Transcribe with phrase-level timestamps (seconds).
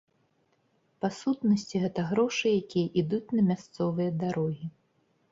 [1.03, 4.65] Па сутнасці, гэта грошы, якія ідуць на мясцовыя дарогі.